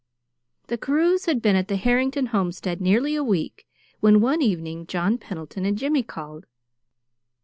[0.65, 3.67] The Carews had been at the Harrington homestead nearly a week
[3.99, 6.47] when one evening John Pendleton and Jimmy called.